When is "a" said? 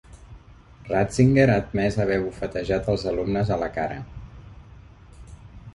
3.57-3.61